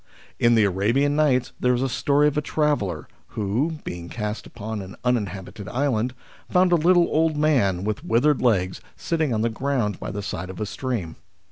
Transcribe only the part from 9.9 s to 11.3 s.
by the side of a stream.